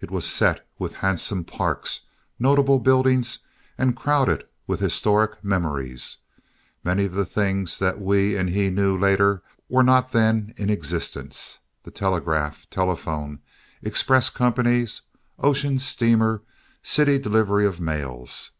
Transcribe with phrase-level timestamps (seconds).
[0.00, 2.02] It was set with handsome parks,
[2.38, 3.40] notable buildings,
[3.76, 6.18] and crowded with historic memories.
[6.84, 11.90] Many of the things that we and he knew later were not then in existence—the
[11.90, 13.40] telegraph, telephone,
[13.82, 14.86] express company,
[15.40, 16.42] ocean steamer,
[16.84, 18.52] city delivery of mails.